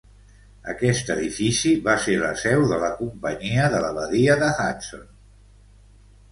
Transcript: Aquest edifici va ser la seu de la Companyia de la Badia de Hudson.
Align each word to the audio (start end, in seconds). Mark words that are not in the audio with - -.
Aquest 0.71 1.11
edifici 1.15 1.73
va 1.89 1.95
ser 2.07 2.15
la 2.23 2.31
seu 2.45 2.65
de 2.73 2.81
la 2.85 2.91
Companyia 3.03 3.69
de 3.77 3.85
la 3.87 3.95
Badia 4.01 4.41
de 4.43 4.51
Hudson. 4.59 5.09